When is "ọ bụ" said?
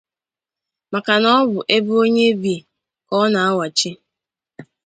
1.39-1.57